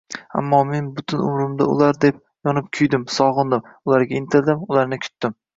[0.39, 2.17] Ammo men butun umrimda ular deb
[2.49, 5.41] yonib-kuydim, sog‘indim, ularga intildim, ularni kutdim